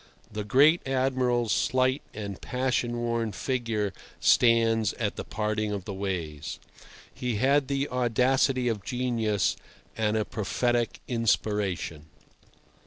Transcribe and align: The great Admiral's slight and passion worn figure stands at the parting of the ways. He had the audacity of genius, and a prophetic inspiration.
The 0.31 0.43
great 0.43 0.81
Admiral's 0.87 1.51
slight 1.53 2.01
and 2.11 2.41
passion 2.41 2.97
worn 3.01 3.33
figure 3.33 3.93
stands 4.19 4.93
at 4.93 5.15
the 5.15 5.23
parting 5.23 5.71
of 5.71 5.85
the 5.85 5.93
ways. 5.93 6.57
He 7.13 7.35
had 7.35 7.67
the 7.67 7.87
audacity 7.87 8.67
of 8.67 8.83
genius, 8.83 9.55
and 9.95 10.17
a 10.17 10.25
prophetic 10.25 11.01
inspiration. 11.07 12.07